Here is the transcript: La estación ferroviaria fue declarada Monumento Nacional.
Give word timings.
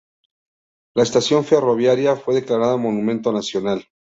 La 0.95 1.03
estación 1.03 1.45
ferroviaria 1.45 2.15
fue 2.15 2.33
declarada 2.33 2.75
Monumento 2.75 3.31
Nacional. 3.31 3.85